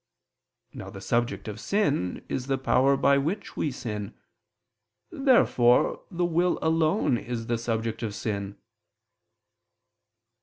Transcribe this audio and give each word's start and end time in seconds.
Now 0.73 0.89
the 0.89 0.99
subject 0.99 1.47
of 1.47 1.59
sin 1.59 2.25
is 2.27 2.47
the 2.47 2.57
power 2.57 2.97
by 2.97 3.19
which 3.19 3.55
we 3.55 3.69
sin. 3.69 4.15
Therefore 5.11 6.01
the 6.09 6.25
will 6.25 6.57
alone 6.59 7.19
is 7.19 7.45
the 7.45 7.59
subject 7.59 8.01
of 8.01 8.15
sin. 8.15 8.57